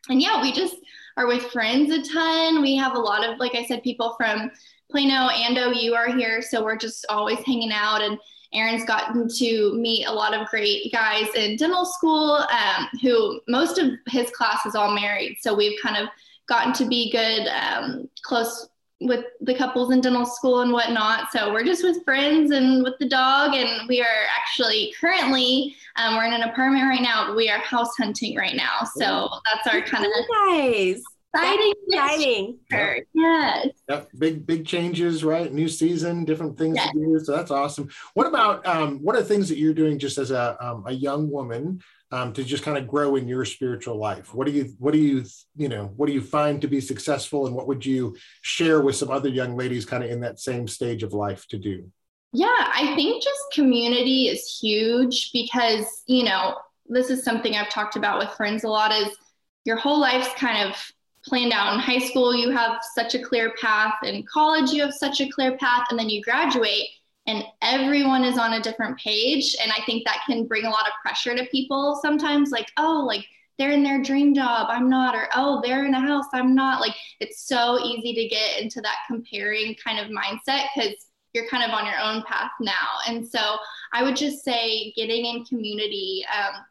and 0.10 0.22
yeah, 0.22 0.42
we 0.42 0.52
just 0.52 0.76
are 1.16 1.26
with 1.26 1.52
friends 1.52 1.92
a 1.92 2.04
ton. 2.12 2.62
We 2.62 2.76
have 2.76 2.96
a 2.96 3.00
lot 3.00 3.26
of, 3.26 3.40
like 3.40 3.56
I 3.56 3.64
said, 3.64 3.82
people 3.82 4.16
from 4.18 4.52
Plano 4.90 5.30
and 5.30 5.58
OU 5.58 5.94
are 5.94 6.14
here. 6.14 6.42
So 6.42 6.62
we're 6.62 6.76
just 6.76 7.06
always 7.08 7.40
hanging 7.46 7.72
out. 7.72 8.02
And 8.02 8.20
Aaron's 8.54 8.86
gotten 8.86 9.28
to 9.30 9.74
meet 9.76 10.06
a 10.06 10.12
lot 10.12 10.34
of 10.34 10.48
great 10.48 10.92
guys 10.92 11.28
in 11.36 11.56
dental 11.56 11.86
school 11.86 12.46
um, 12.52 12.88
who 13.02 13.40
most 13.48 13.78
of 13.78 13.92
his 14.08 14.30
class 14.32 14.66
is 14.66 14.76
all 14.76 14.94
married. 14.94 15.38
So 15.42 15.54
we've 15.54 15.80
kind 15.82 15.98
of 15.98 16.10
gotten 16.48 16.74
to 16.74 16.86
be 16.86 17.12
good, 17.12 17.48
um, 17.48 18.10
close 18.24 18.68
with 19.00 19.26
the 19.40 19.56
couples 19.56 19.92
in 19.92 20.02
dental 20.02 20.26
school 20.26 20.62
and 20.62 20.72
whatnot. 20.72 21.32
So 21.32 21.52
we're 21.52 21.64
just 21.64 21.84
with 21.84 22.04
friends 22.04 22.52
and 22.52 22.84
with 22.84 23.00
the 23.00 23.08
dog, 23.08 23.56
and 23.56 23.88
we 23.88 24.02
are 24.02 24.26
actually 24.38 24.94
currently 25.00 25.76
um, 25.96 26.16
we're 26.16 26.26
in 26.26 26.34
an 26.34 26.44
apartment 26.44 26.84
right 26.88 27.02
now, 27.02 27.36
we 27.36 27.50
are 27.50 27.60
house 27.60 27.96
hunting 27.98 28.36
right 28.38 28.56
now. 28.56 28.82
So 28.96 29.30
that's 29.46 29.68
our 29.74 29.82
kind 29.82 30.06
of 30.06 30.12
guys. 30.50 31.04
Exciting, 31.34 31.74
exciting. 31.88 32.60
Yep. 32.72 32.98
Yes. 33.14 33.68
Yep. 33.88 34.10
Big, 34.18 34.46
big 34.46 34.66
changes, 34.66 35.24
right? 35.24 35.52
New 35.54 35.70
season, 35.70 36.26
different 36.26 36.58
things 36.58 36.76
yes. 36.76 36.92
to 36.92 37.00
do. 37.00 37.20
So 37.20 37.36
that's 37.36 37.52
awesome. 37.52 37.90
What 38.16 38.28
about 38.28 38.66
um, 38.68 39.00
what 39.00 39.16
are 39.16 39.24
things 39.24 39.48
that 39.48 39.58
you're 39.58 39.74
doing 39.74 39.98
just 39.98 40.18
as 40.18 40.32
a 40.32 40.58
um, 40.60 40.84
a 40.86 40.92
young 40.92 41.32
woman 41.32 41.82
um, 42.12 42.34
to 42.34 42.44
just 42.44 42.64
kind 42.64 42.78
of 42.78 42.86
grow 42.86 43.16
in 43.16 43.30
your 43.30 43.46
spiritual 43.46 43.96
life? 43.96 44.34
What 44.34 44.46
do 44.46 44.52
you, 44.52 44.74
what 44.78 44.92
do 44.92 45.00
you, 45.00 45.24
you 45.56 45.70
know, 45.70 45.94
what 45.96 46.08
do 46.08 46.14
you 46.14 46.22
find 46.22 46.62
to 46.62 46.68
be 46.68 46.82
successful, 46.82 47.48
and 47.48 47.56
what 47.56 47.68
would 47.68 47.86
you 47.86 48.18
share 48.42 48.82
with 48.82 48.98
some 48.98 49.10
other 49.10 49.30
young 49.30 49.56
ladies, 49.56 49.86
kind 49.86 50.04
of 50.04 50.10
in 50.10 50.20
that 50.22 50.40
same 50.40 50.68
stage 50.68 51.02
of 51.02 51.14
life, 51.14 51.48
to 51.48 51.58
do? 51.58 51.90
Yeah, 52.34 52.48
I 52.50 52.94
think 52.96 53.24
just 53.24 53.40
community 53.54 54.28
is 54.28 54.60
huge 54.62 55.32
because 55.32 55.86
you 56.08 56.26
know 56.26 56.58
this 56.88 57.10
is 57.10 57.24
something 57.24 57.56
I've 57.56 57.70
talked 57.70 57.96
about 57.96 58.20
with 58.20 58.36
friends 58.36 58.66
a 58.66 58.68
lot. 58.68 58.92
Is 58.92 59.16
your 59.64 59.78
whole 59.78 60.00
life's 60.00 60.34
kind 60.36 60.70
of 60.70 60.76
planned 61.26 61.54
out 61.54 61.74
in 61.74 61.80
high 61.80 62.00
school 62.00 62.36
you 62.36 62.50
have 62.50 62.80
such 62.96 63.16
a 63.16 63.22
clear 63.22 63.54
path 63.62 63.94
in 64.04 64.24
college 64.32 64.72
you 64.72 64.82
have 64.82 64.94
such 64.94 65.22
a 65.22 65.30
clear 65.30 65.56
path 65.58 65.86
and 65.90 66.00
then 66.00 66.10
you 66.10 66.22
graduate 66.22 66.88
and 67.28 67.44
everyone 67.62 68.24
is 68.24 68.38
on 68.38 68.54
a 68.54 68.62
different 68.62 68.98
page 68.98 69.56
and 69.62 69.72
i 69.72 69.82
think 69.86 70.04
that 70.06 70.24
can 70.26 70.46
bring 70.46 70.66
a 70.66 70.70
lot 70.70 70.88
of 70.88 70.94
pressure 71.02 71.36
to 71.36 71.46
people 71.48 72.00
sometimes 72.02 72.52
like 72.52 72.72
oh 72.78 73.04
like 73.06 73.26
they're 73.58 73.72
in 73.72 73.84
their 73.84 74.02
dream 74.02 74.34
job 74.34 74.68
i'm 74.70 74.90
not 74.90 75.16
or 75.16 75.28
oh 75.36 75.62
they're 75.64 75.86
in 75.86 75.94
a 75.94 76.00
house 76.00 76.26
i'm 76.34 76.56
not 76.56 76.82
like 76.82 76.96
it's 77.20 77.48
so 77.48 77.80
easy 77.84 78.14
to 78.14 78.28
get 78.28 78.60
into 78.60 78.82
that 78.82 78.98
comparing 79.08 79.76
kind 79.76 80.00
of 80.00 80.08
mindset 80.08 80.66
because 80.76 80.96
you're 81.34 81.48
kind 81.48 81.64
of 81.64 81.70
on 81.70 81.86
your 81.86 82.00
own 82.00 82.24
path 82.24 82.52
now 82.60 82.88
and 83.08 83.28
so 83.28 83.58
i 83.94 84.04
would 84.04 84.16
just 84.16 84.44
say 84.44 84.92
getting 84.96 85.26
in 85.26 85.46
community 85.46 86.26
um, 86.36 86.64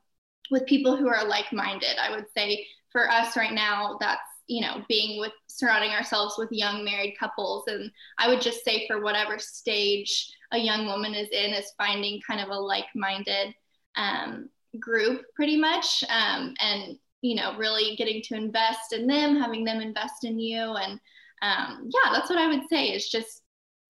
with 0.51 0.67
people 0.67 0.97
who 0.97 1.09
are 1.09 1.25
like-minded 1.25 1.97
i 2.03 2.11
would 2.11 2.27
say 2.37 2.67
for 2.91 3.09
us 3.09 3.37
right 3.37 3.53
now 3.53 3.97
that's 4.01 4.21
you 4.51 4.61
know 4.61 4.83
being 4.89 5.21
with 5.21 5.33
surrounding 5.47 5.93
ourselves 5.93 6.35
with 6.37 6.51
young 6.51 6.85
married 6.85 7.15
couples. 7.19 7.65
And 7.69 7.91
i 8.19 8.29
would 8.29 8.41
just 8.41 8.65
say 8.65 8.87
for 8.87 9.01
whatever 9.01 9.39
stage 9.39 10.33
a 10.51 10.59
young 10.59 10.87
woman 10.87 11.15
is 11.15 11.29
in 11.31 11.53
is 11.53 11.73
finding 11.79 12.21
kind 12.27 12.41
of 12.41 12.49
a 12.49 12.61
like-minded 12.61 13.55
um, 13.97 14.49
group 14.81 15.23
pretty 15.35 15.57
much 15.57 16.05
um, 16.09 16.55
and 16.61 16.99
you 17.23 17.37
know 17.37 17.57
really 17.57 17.95
getting 17.97 18.23
to 18.23 18.35
invest 18.35 18.93
in 18.93 19.07
them 19.07 19.37
having 19.37 19.65
them 19.65 19.81
invest 19.81 20.25
in 20.25 20.39
you. 20.39 20.61
And 20.61 21.01
um, 21.43 21.89
yeah 21.95 22.13
that's 22.13 22.29
what 22.29 22.39
i 22.39 22.49
would 22.49 22.69
say 22.69 22.89
is 22.89 23.09
just 23.09 23.43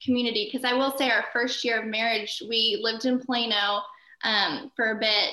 community. 0.04 0.50
Because 0.50 0.70
i 0.70 0.74
will 0.74 0.96
say 0.98 1.10
our 1.10 1.24
first 1.32 1.64
year 1.64 1.80
of 1.80 1.86
marriage 1.86 2.42
we 2.46 2.78
lived 2.82 3.06
in 3.06 3.18
plano 3.18 3.80
um, 4.24 4.70
for 4.76 4.90
a 4.90 5.00
bit 5.00 5.30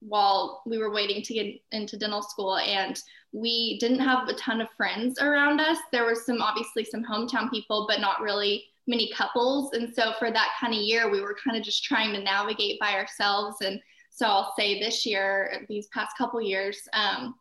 while 0.00 0.62
we 0.66 0.78
were 0.78 0.92
waiting 0.92 1.22
to 1.22 1.34
get 1.34 1.60
into 1.72 1.96
dental 1.96 2.22
school. 2.22 2.56
And 2.56 3.00
we 3.32 3.78
didn't 3.78 4.00
have 4.00 4.28
a 4.28 4.34
ton 4.34 4.60
of 4.60 4.68
friends 4.76 5.20
around 5.20 5.60
us. 5.60 5.78
There 5.92 6.06
was 6.06 6.24
some 6.24 6.40
obviously 6.40 6.84
some 6.84 7.04
hometown 7.04 7.50
people, 7.50 7.86
but 7.88 8.00
not 8.00 8.20
really 8.20 8.64
many 8.86 9.12
couples. 9.12 9.72
And 9.74 9.94
so 9.94 10.12
for 10.18 10.30
that 10.30 10.54
kind 10.60 10.72
of 10.72 10.80
year, 10.80 11.10
we 11.10 11.20
were 11.20 11.36
kind 11.44 11.56
of 11.56 11.62
just 11.62 11.84
trying 11.84 12.12
to 12.14 12.22
navigate 12.22 12.80
by 12.80 12.94
ourselves. 12.94 13.58
And 13.60 13.80
so 14.10 14.26
I'll 14.26 14.54
say 14.58 14.80
this 14.80 15.04
year, 15.04 15.66
these 15.68 15.88
past 15.88 16.16
couple 16.16 16.40
years, 16.40 16.80
um, 16.94 17.34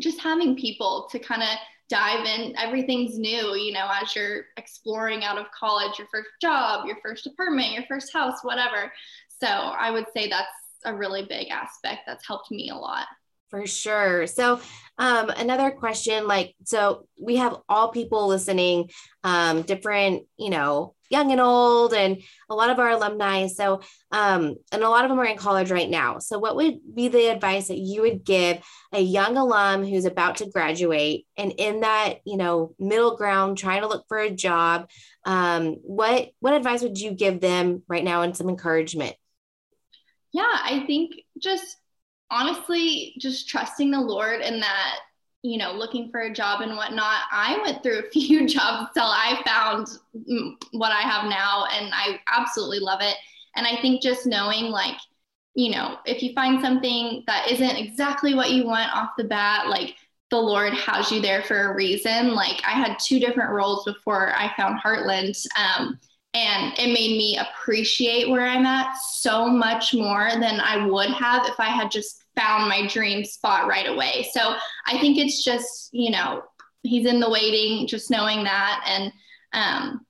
just 0.00 0.20
having 0.20 0.56
people 0.56 1.08
to 1.10 1.18
kind 1.18 1.42
of 1.42 1.48
dive 1.88 2.26
in 2.26 2.56
everything's 2.56 3.18
new 3.18 3.54
you 3.54 3.72
know 3.72 3.88
as 4.02 4.16
you're 4.16 4.46
exploring 4.56 5.22
out 5.22 5.38
of 5.38 5.46
college 5.52 5.98
your 5.98 6.08
first 6.12 6.28
job 6.42 6.84
your 6.86 6.96
first 7.00 7.26
apartment 7.26 7.72
your 7.72 7.84
first 7.86 8.12
house 8.12 8.42
whatever 8.42 8.92
so 9.40 9.46
i 9.46 9.90
would 9.90 10.06
say 10.12 10.28
that's 10.28 10.48
a 10.84 10.94
really 10.94 11.24
big 11.24 11.48
aspect 11.48 12.00
that's 12.06 12.26
helped 12.26 12.50
me 12.50 12.70
a 12.70 12.74
lot 12.74 13.06
for 13.50 13.66
sure. 13.66 14.26
So, 14.26 14.60
um, 14.98 15.30
another 15.30 15.70
question 15.70 16.26
like, 16.26 16.54
so 16.64 17.06
we 17.20 17.36
have 17.36 17.56
all 17.68 17.90
people 17.90 18.28
listening, 18.28 18.90
um, 19.24 19.62
different, 19.62 20.24
you 20.38 20.50
know, 20.50 20.94
young 21.10 21.30
and 21.30 21.40
old, 21.40 21.94
and 21.94 22.22
a 22.48 22.54
lot 22.54 22.70
of 22.70 22.78
our 22.78 22.90
alumni. 22.90 23.46
So, 23.46 23.82
um, 24.10 24.56
and 24.72 24.82
a 24.82 24.88
lot 24.88 25.04
of 25.04 25.10
them 25.10 25.20
are 25.20 25.26
in 25.26 25.36
college 25.36 25.70
right 25.70 25.88
now. 25.88 26.18
So, 26.18 26.38
what 26.38 26.56
would 26.56 26.78
be 26.94 27.08
the 27.08 27.28
advice 27.28 27.68
that 27.68 27.78
you 27.78 28.02
would 28.02 28.24
give 28.24 28.58
a 28.92 29.00
young 29.00 29.36
alum 29.36 29.84
who's 29.84 30.06
about 30.06 30.36
to 30.36 30.50
graduate 30.50 31.26
and 31.36 31.52
in 31.52 31.80
that, 31.80 32.20
you 32.24 32.36
know, 32.36 32.74
middle 32.78 33.16
ground, 33.16 33.58
trying 33.58 33.82
to 33.82 33.88
look 33.88 34.06
for 34.08 34.18
a 34.18 34.30
job? 34.30 34.88
Um, 35.24 35.76
what 35.82 36.30
what 36.40 36.54
advice 36.54 36.82
would 36.82 36.98
you 36.98 37.12
give 37.12 37.40
them 37.40 37.82
right 37.88 38.04
now 38.04 38.22
and 38.22 38.36
some 38.36 38.48
encouragement? 38.48 39.14
Yeah, 40.32 40.44
I 40.44 40.84
think 40.86 41.12
just 41.40 41.76
honestly, 42.30 43.14
just 43.18 43.48
trusting 43.48 43.90
the 43.90 44.00
Lord 44.00 44.40
and 44.40 44.62
that, 44.62 44.98
you 45.42 45.58
know, 45.58 45.72
looking 45.72 46.10
for 46.10 46.22
a 46.22 46.32
job 46.32 46.60
and 46.60 46.76
whatnot. 46.76 47.20
I 47.30 47.58
went 47.62 47.82
through 47.82 48.00
a 48.00 48.10
few 48.12 48.48
jobs 48.48 48.90
till 48.94 49.04
I 49.04 49.40
found 49.44 49.88
what 50.72 50.92
I 50.92 51.00
have 51.00 51.28
now, 51.28 51.66
and 51.72 51.92
I 51.94 52.20
absolutely 52.32 52.80
love 52.80 53.00
it. 53.02 53.16
And 53.56 53.66
I 53.66 53.80
think 53.80 54.02
just 54.02 54.26
knowing, 54.26 54.66
like, 54.66 54.96
you 55.54 55.70
know, 55.70 55.98
if 56.04 56.22
you 56.22 56.32
find 56.34 56.60
something 56.60 57.24
that 57.26 57.50
isn't 57.50 57.76
exactly 57.76 58.34
what 58.34 58.50
you 58.50 58.66
want 58.66 58.94
off 58.94 59.10
the 59.16 59.24
bat, 59.24 59.68
like, 59.68 59.94
the 60.30 60.36
Lord 60.36 60.74
has 60.74 61.10
you 61.12 61.20
there 61.22 61.42
for 61.42 61.70
a 61.70 61.74
reason. 61.74 62.34
Like, 62.34 62.60
I 62.66 62.72
had 62.72 62.98
two 62.98 63.20
different 63.20 63.52
roles 63.52 63.84
before 63.84 64.34
I 64.34 64.52
found 64.56 64.80
Heartland. 64.80 65.46
Um, 65.56 66.00
and 66.36 66.78
it 66.78 66.88
made 66.88 67.16
me 67.16 67.38
appreciate 67.38 68.28
where 68.28 68.46
I'm 68.46 68.66
at 68.66 68.94
so 68.98 69.46
much 69.48 69.94
more 69.94 70.30
than 70.32 70.60
I 70.60 70.86
would 70.86 71.08
have 71.08 71.46
if 71.46 71.58
I 71.58 71.70
had 71.70 71.90
just 71.90 72.24
found 72.36 72.68
my 72.68 72.86
dream 72.86 73.24
spot 73.24 73.66
right 73.66 73.88
away. 73.88 74.28
So 74.32 74.54
I 74.86 74.98
think 74.98 75.16
it's 75.16 75.42
just, 75.42 75.88
you 75.92 76.10
know, 76.10 76.42
he's 76.82 77.06
in 77.06 77.20
the 77.20 77.30
waiting, 77.30 77.86
just 77.86 78.10
knowing 78.10 78.44
that. 78.44 78.84
And 78.86 79.12
um, 79.54 80.06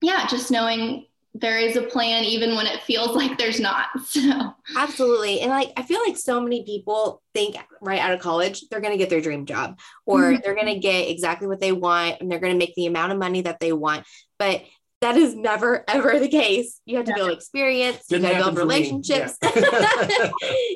yeah, 0.00 0.26
just 0.26 0.50
knowing 0.50 1.04
there 1.34 1.58
is 1.58 1.76
a 1.76 1.82
plan 1.82 2.24
even 2.24 2.56
when 2.56 2.66
it 2.66 2.80
feels 2.82 3.14
like 3.14 3.36
there's 3.36 3.60
not. 3.60 3.88
So 4.06 4.54
absolutely. 4.78 5.40
And 5.40 5.50
like 5.50 5.72
I 5.76 5.82
feel 5.82 6.00
like 6.06 6.16
so 6.16 6.40
many 6.40 6.64
people 6.64 7.22
think 7.34 7.56
right 7.82 8.00
out 8.00 8.12
of 8.12 8.20
college 8.20 8.62
they're 8.70 8.80
going 8.80 8.92
to 8.92 8.98
get 8.98 9.10
their 9.10 9.20
dream 9.20 9.44
job 9.44 9.78
or 10.06 10.20
mm-hmm. 10.20 10.40
they're 10.42 10.54
going 10.54 10.72
to 10.72 10.78
get 10.78 11.10
exactly 11.10 11.46
what 11.46 11.60
they 11.60 11.72
want 11.72 12.16
and 12.20 12.30
they're 12.30 12.38
going 12.38 12.54
to 12.54 12.58
make 12.58 12.74
the 12.76 12.86
amount 12.86 13.12
of 13.12 13.18
money 13.18 13.42
that 13.42 13.60
they 13.60 13.72
want. 13.72 14.06
But 14.38 14.62
that 15.00 15.16
is 15.16 15.34
never 15.34 15.84
ever 15.88 16.18
the 16.18 16.28
case. 16.28 16.80
You 16.86 16.96
have 16.96 17.06
to 17.06 17.14
build 17.14 17.30
experience, 17.30 18.06
Didn't 18.06 18.24
you 18.24 18.32
got 18.32 18.38
to 18.38 18.44
build 18.44 18.58
relationships. 18.58 19.36
Yeah. 19.42 19.50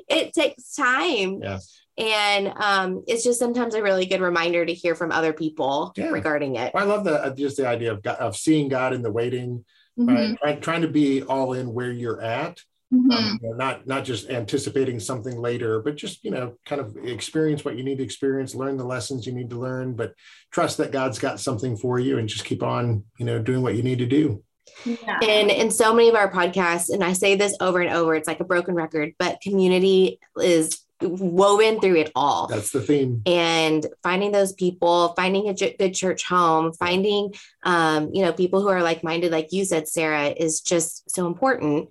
it 0.08 0.32
takes 0.32 0.74
time. 0.74 1.40
Yeah. 1.42 1.58
And 1.98 2.52
um, 2.56 3.04
it's 3.06 3.24
just 3.24 3.38
sometimes 3.38 3.74
a 3.74 3.82
really 3.82 4.06
good 4.06 4.20
reminder 4.20 4.64
to 4.64 4.72
hear 4.72 4.94
from 4.94 5.12
other 5.12 5.32
people 5.32 5.92
yeah. 5.96 6.08
regarding 6.08 6.56
it. 6.56 6.72
I 6.74 6.84
love 6.84 7.04
that 7.04 7.24
uh, 7.24 7.34
just 7.34 7.58
the 7.58 7.68
idea 7.68 7.92
of 7.92 8.02
God, 8.02 8.16
of 8.16 8.36
seeing 8.36 8.68
God 8.68 8.94
in 8.94 9.02
the 9.02 9.12
waiting, 9.12 9.64
mm-hmm. 9.98 10.08
right? 10.08 10.38
Trying, 10.38 10.60
trying 10.60 10.82
to 10.82 10.88
be 10.88 11.22
all 11.22 11.52
in 11.52 11.74
where 11.74 11.92
you're 11.92 12.20
at 12.20 12.62
Mm-hmm. 12.92 13.10
Um, 13.12 13.38
you 13.40 13.50
know, 13.50 13.56
not 13.56 13.86
not 13.86 14.04
just 14.04 14.30
anticipating 14.30 14.98
something 14.98 15.38
later, 15.38 15.80
but 15.80 15.94
just 15.94 16.24
you 16.24 16.32
know, 16.32 16.56
kind 16.66 16.80
of 16.80 16.96
experience 16.96 17.64
what 17.64 17.76
you 17.76 17.84
need 17.84 17.98
to 17.98 18.04
experience, 18.04 18.54
learn 18.54 18.76
the 18.76 18.84
lessons 18.84 19.26
you 19.26 19.32
need 19.32 19.50
to 19.50 19.60
learn, 19.60 19.94
but 19.94 20.14
trust 20.50 20.78
that 20.78 20.90
God's 20.90 21.18
got 21.18 21.38
something 21.38 21.76
for 21.76 22.00
you, 22.00 22.18
and 22.18 22.28
just 22.28 22.44
keep 22.44 22.64
on, 22.64 23.04
you 23.16 23.26
know, 23.26 23.38
doing 23.38 23.62
what 23.62 23.76
you 23.76 23.84
need 23.84 23.98
to 23.98 24.06
do. 24.06 24.42
Yeah. 24.84 25.18
And 25.22 25.50
in 25.50 25.70
so 25.70 25.94
many 25.94 26.08
of 26.08 26.16
our 26.16 26.30
podcasts, 26.30 26.90
and 26.90 27.04
I 27.04 27.12
say 27.12 27.36
this 27.36 27.56
over 27.60 27.80
and 27.80 27.92
over, 27.92 28.14
it's 28.14 28.28
like 28.28 28.40
a 28.40 28.44
broken 28.44 28.74
record, 28.74 29.14
but 29.18 29.40
community 29.40 30.18
is 30.40 30.80
woven 31.00 31.80
through 31.80 31.96
it 31.96 32.12
all. 32.14 32.46
That's 32.46 32.70
the 32.70 32.80
theme. 32.80 33.22
And 33.26 33.86
finding 34.02 34.32
those 34.32 34.52
people, 34.52 35.14
finding 35.16 35.48
a 35.48 35.54
good 35.54 35.94
church 35.94 36.24
home, 36.26 36.72
finding, 36.72 37.34
um, 37.62 38.10
you 38.12 38.22
know, 38.22 38.32
people 38.32 38.60
who 38.60 38.68
are 38.68 38.82
like 38.82 39.02
minded, 39.02 39.32
like 39.32 39.52
you 39.52 39.64
said, 39.64 39.88
Sarah, 39.88 40.34
is 40.36 40.60
just 40.60 41.10
so 41.10 41.26
important. 41.26 41.88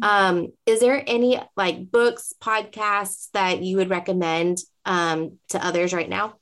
Um, 0.00 0.52
is 0.66 0.80
there 0.80 1.02
any 1.06 1.40
like 1.56 1.90
books, 1.90 2.32
podcasts 2.40 3.30
that 3.32 3.62
you 3.62 3.76
would 3.76 3.90
recommend 3.90 4.58
um, 4.84 5.38
to 5.50 5.64
others 5.64 5.92
right 5.92 6.08
now? 6.08 6.36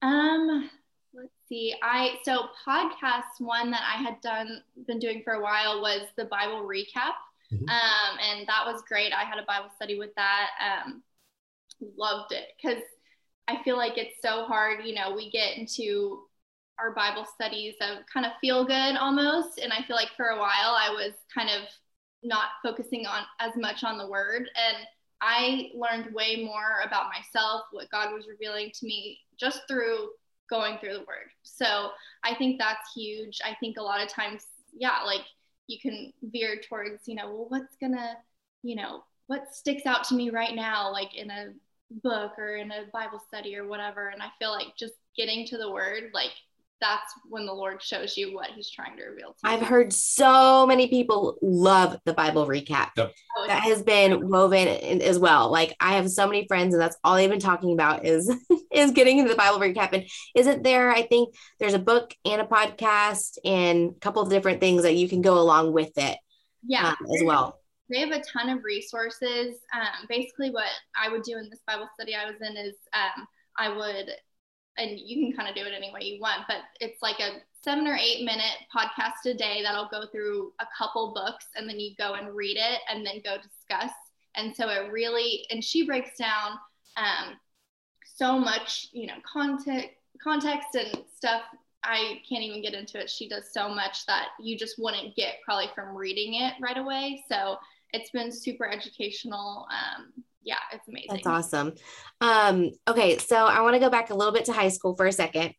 Um, 0.00 0.68
let's 1.14 1.30
see. 1.48 1.74
I 1.82 2.16
so 2.24 2.46
podcasts. 2.66 3.38
One 3.38 3.70
that 3.70 3.82
I 3.82 4.02
had 4.02 4.20
done 4.20 4.62
been 4.86 4.98
doing 4.98 5.22
for 5.24 5.34
a 5.34 5.42
while 5.42 5.80
was 5.80 6.02
the 6.16 6.24
Bible 6.24 6.62
recap, 6.62 7.14
mm-hmm. 7.52 7.68
um, 7.68 8.18
and 8.20 8.46
that 8.48 8.64
was 8.66 8.82
great. 8.88 9.12
I 9.12 9.24
had 9.24 9.38
a 9.38 9.46
Bible 9.46 9.70
study 9.76 9.98
with 9.98 10.14
that. 10.16 10.50
Um, 10.60 11.02
loved 11.96 12.32
it 12.32 12.46
because 12.56 12.82
I 13.48 13.62
feel 13.62 13.76
like 13.76 13.98
it's 13.98 14.20
so 14.22 14.44
hard. 14.44 14.84
You 14.84 14.94
know, 14.94 15.14
we 15.14 15.30
get 15.30 15.56
into 15.56 16.22
our 16.78 16.92
Bible 16.92 17.26
studies 17.34 17.74
of 17.80 17.98
kind 18.12 18.26
of 18.26 18.32
feel 18.40 18.64
good 18.64 18.96
almost, 18.96 19.58
and 19.58 19.72
I 19.72 19.82
feel 19.82 19.96
like 19.96 20.10
for 20.16 20.26
a 20.26 20.38
while 20.38 20.76
I 20.76 20.90
was 20.90 21.12
kind 21.32 21.50
of 21.50 21.68
not 22.22 22.50
focusing 22.62 23.06
on 23.06 23.24
as 23.40 23.52
much 23.56 23.84
on 23.84 23.98
the 23.98 24.08
word 24.08 24.48
and 24.56 24.86
I 25.22 25.70
learned 25.72 26.12
way 26.12 26.42
more 26.44 26.80
about 26.84 27.06
myself, 27.06 27.62
what 27.70 27.88
God 27.90 28.12
was 28.12 28.26
revealing 28.26 28.72
to 28.74 28.86
me 28.86 29.20
just 29.38 29.62
through 29.68 30.10
going 30.50 30.78
through 30.78 30.94
the 30.94 31.00
word. 31.00 31.30
So 31.44 31.90
I 32.24 32.34
think 32.34 32.58
that's 32.58 32.92
huge. 32.92 33.40
I 33.44 33.56
think 33.60 33.78
a 33.78 33.82
lot 33.82 34.02
of 34.02 34.08
times, 34.08 34.44
yeah, 34.74 34.98
like 35.06 35.22
you 35.68 35.78
can 35.80 36.12
veer 36.24 36.60
towards, 36.68 37.06
you 37.06 37.14
know, 37.14 37.26
well, 37.26 37.46
what's 37.48 37.76
gonna, 37.80 38.16
you 38.64 38.74
know, 38.74 39.04
what 39.28 39.54
sticks 39.54 39.86
out 39.86 40.02
to 40.04 40.14
me 40.16 40.30
right 40.30 40.56
now, 40.56 40.90
like 40.90 41.14
in 41.14 41.30
a 41.30 41.52
book 42.02 42.32
or 42.36 42.56
in 42.56 42.72
a 42.72 42.86
Bible 42.92 43.22
study 43.28 43.56
or 43.56 43.66
whatever. 43.66 44.08
And 44.08 44.20
I 44.20 44.28
feel 44.40 44.50
like 44.50 44.76
just 44.76 44.94
getting 45.16 45.46
to 45.46 45.56
the 45.56 45.70
word, 45.70 46.10
like 46.12 46.32
that's 46.82 47.14
when 47.28 47.46
the 47.46 47.52
Lord 47.52 47.80
shows 47.80 48.16
you 48.16 48.34
what 48.34 48.48
He's 48.48 48.68
trying 48.68 48.96
to 48.96 49.04
reveal 49.04 49.28
to 49.28 49.34
you. 49.44 49.50
I've 49.50 49.62
heard 49.62 49.92
so 49.92 50.66
many 50.66 50.88
people 50.88 51.38
love 51.40 51.96
the 52.04 52.12
Bible 52.12 52.46
recap. 52.46 52.90
Yep. 52.96 53.12
Oh, 53.38 53.46
that 53.46 53.62
has 53.62 53.82
been 53.82 54.28
woven 54.28 54.66
in, 54.66 55.00
as 55.00 55.18
well. 55.18 55.50
Like 55.50 55.74
I 55.80 55.94
have 55.94 56.10
so 56.10 56.26
many 56.26 56.46
friends, 56.46 56.74
and 56.74 56.82
that's 56.82 56.96
all 57.04 57.14
they've 57.14 57.30
been 57.30 57.38
talking 57.38 57.72
about 57.72 58.04
is 58.04 58.30
is 58.72 58.90
getting 58.90 59.18
into 59.18 59.30
the 59.30 59.36
Bible 59.36 59.60
recap. 59.60 59.92
And 59.92 60.04
isn't 60.34 60.64
there? 60.64 60.90
I 60.90 61.02
think 61.02 61.34
there's 61.60 61.74
a 61.74 61.78
book 61.78 62.14
and 62.24 62.42
a 62.42 62.44
podcast 62.44 63.38
and 63.44 63.92
a 63.96 64.00
couple 64.00 64.20
of 64.20 64.28
different 64.28 64.60
things 64.60 64.82
that 64.82 64.96
you 64.96 65.08
can 65.08 65.22
go 65.22 65.38
along 65.38 65.72
with 65.72 65.96
it. 65.96 66.18
Yeah, 66.66 66.88
um, 66.88 67.06
as 67.14 67.22
well. 67.24 67.60
They 67.88 68.00
have 68.00 68.10
a 68.10 68.22
ton 68.22 68.48
of 68.48 68.64
resources. 68.64 69.54
Um, 69.72 70.06
basically, 70.08 70.50
what 70.50 70.68
I 71.00 71.08
would 71.08 71.22
do 71.22 71.38
in 71.38 71.48
this 71.48 71.60
Bible 71.66 71.88
study 71.94 72.14
I 72.16 72.26
was 72.26 72.40
in 72.40 72.56
is 72.56 72.74
um, 72.92 73.26
I 73.56 73.68
would 73.68 74.10
and 74.78 74.98
you 74.98 75.26
can 75.26 75.36
kind 75.36 75.48
of 75.48 75.54
do 75.54 75.62
it 75.62 75.74
any 75.76 75.92
way 75.92 76.00
you 76.02 76.20
want, 76.20 76.42
but 76.48 76.58
it's 76.80 77.02
like 77.02 77.20
a 77.20 77.40
seven 77.62 77.86
or 77.86 77.96
eight 77.96 78.24
minute 78.24 78.56
podcast 78.74 79.30
a 79.30 79.34
day 79.34 79.60
that'll 79.62 79.88
go 79.90 80.06
through 80.10 80.52
a 80.60 80.66
couple 80.76 81.12
books 81.14 81.46
and 81.56 81.68
then 81.68 81.78
you 81.78 81.94
go 81.96 82.14
and 82.14 82.34
read 82.34 82.56
it 82.56 82.80
and 82.90 83.06
then 83.06 83.20
go 83.24 83.36
discuss. 83.36 83.92
And 84.34 84.54
so 84.54 84.68
it 84.68 84.90
really, 84.90 85.44
and 85.50 85.62
she 85.62 85.86
breaks 85.86 86.16
down 86.16 86.52
um, 86.96 87.34
so 88.16 88.38
much, 88.38 88.88
you 88.92 89.06
know, 89.06 89.16
context, 89.30 89.90
context 90.22 90.74
and 90.74 91.04
stuff. 91.16 91.42
I 91.84 92.20
can't 92.28 92.42
even 92.42 92.62
get 92.62 92.74
into 92.74 93.00
it. 93.00 93.10
She 93.10 93.28
does 93.28 93.52
so 93.52 93.68
much 93.68 94.06
that 94.06 94.28
you 94.40 94.56
just 94.56 94.76
wouldn't 94.78 95.16
get 95.16 95.36
probably 95.44 95.68
from 95.74 95.96
reading 95.96 96.34
it 96.34 96.54
right 96.60 96.78
away. 96.78 97.24
So 97.28 97.56
it's 97.92 98.10
been 98.10 98.32
super 98.32 98.68
educational. 98.68 99.66
Um, 99.70 100.21
yeah, 100.44 100.56
it's 100.72 100.88
amazing. 100.88 101.10
That's 101.10 101.26
awesome. 101.26 101.74
Um, 102.20 102.70
okay, 102.88 103.18
so 103.18 103.46
I 103.46 103.60
want 103.60 103.74
to 103.74 103.80
go 103.80 103.90
back 103.90 104.10
a 104.10 104.14
little 104.14 104.32
bit 104.32 104.44
to 104.46 104.52
high 104.52 104.68
school 104.68 104.96
for 104.96 105.06
a 105.06 105.12
second. 105.12 105.54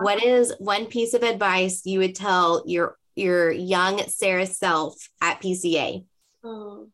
What 0.00 0.24
is 0.24 0.54
one 0.58 0.86
piece 0.86 1.12
of 1.12 1.22
advice 1.22 1.82
you 1.84 1.98
would 1.98 2.14
tell 2.14 2.62
your 2.66 2.96
your 3.14 3.50
young 3.50 3.98
Sarah 4.08 4.46
self 4.46 4.96
at 5.20 5.42
PCA? 5.42 6.04
Oh, 6.42 6.88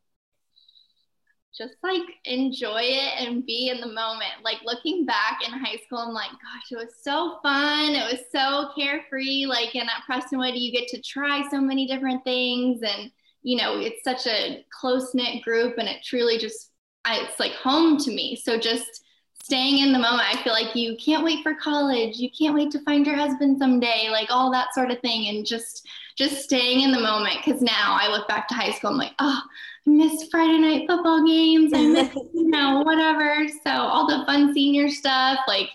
just 1.59 1.75
like 1.83 2.01
enjoy 2.23 2.81
it 2.81 3.27
and 3.27 3.45
be 3.45 3.69
in 3.69 3.81
the 3.81 3.87
moment. 3.87 4.31
Like 4.43 4.59
looking 4.63 5.05
back 5.05 5.39
in 5.45 5.51
high 5.51 5.77
school, 5.85 5.99
I'm 5.99 6.13
like, 6.13 6.31
gosh, 6.31 6.71
it 6.71 6.77
was 6.77 6.95
so 7.03 7.39
fun. 7.43 7.95
It 7.95 8.11
was 8.11 8.21
so 8.31 8.69
carefree. 8.77 9.45
Like, 9.45 9.75
and 9.75 9.89
at 9.89 10.03
Prestonwood, 10.09 10.59
you 10.59 10.71
get 10.71 10.87
to 10.89 11.01
try 11.01 11.43
so 11.49 11.59
many 11.59 11.85
different 11.85 12.23
things. 12.23 12.79
And, 12.81 13.11
you 13.43 13.57
know, 13.57 13.77
it's 13.79 14.03
such 14.05 14.25
a 14.25 14.65
close 14.71 15.13
knit 15.13 15.43
group 15.43 15.77
and 15.77 15.87
it 15.87 15.97
truly 16.03 16.37
just 16.37 16.68
I, 17.05 17.19
it's 17.21 17.39
like 17.39 17.53
home 17.53 17.97
to 17.99 18.11
me. 18.11 18.35
So 18.35 18.57
just 18.57 19.03
staying 19.41 19.79
in 19.79 19.91
the 19.91 19.99
moment, 19.99 20.27
I 20.29 20.41
feel 20.43 20.53
like 20.53 20.75
you 20.75 20.95
can't 21.03 21.23
wait 21.23 21.41
for 21.41 21.55
college. 21.55 22.17
You 22.17 22.29
can't 22.29 22.53
wait 22.53 22.71
to 22.71 22.79
find 22.81 23.05
your 23.05 23.15
husband 23.15 23.57
someday, 23.57 24.09
like 24.11 24.29
all 24.29 24.51
that 24.51 24.73
sort 24.73 24.91
of 24.91 24.99
thing. 24.99 25.27
And 25.27 25.45
just, 25.45 25.87
just 26.15 26.43
staying 26.43 26.81
in 26.81 26.91
the 26.91 26.99
moment. 26.99 27.41
Cause 27.43 27.61
now 27.61 27.97
I 27.99 28.09
look 28.09 28.27
back 28.27 28.47
to 28.49 28.53
high 28.53 28.71
school, 28.71 28.91
I'm 28.91 28.97
like, 28.97 29.13
oh, 29.19 29.41
I 29.87 29.89
missed 29.89 30.29
Friday 30.29 30.59
night 30.59 30.87
football 30.87 31.25
games. 31.25 31.71
I 31.73 31.87
missed, 31.87 32.13
you 32.33 32.49
know, 32.49 32.81
whatever. 32.81 33.47
So 33.65 33.71
all 33.71 34.05
the 34.05 34.25
fun 34.25 34.53
senior 34.53 34.89
stuff, 34.89 35.39
like 35.47 35.69